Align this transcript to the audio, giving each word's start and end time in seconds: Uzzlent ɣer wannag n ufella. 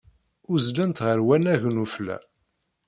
Uzzlent 0.53 1.03
ɣer 1.05 1.19
wannag 1.25 1.61
n 1.67 1.81
ufella. 1.83 2.17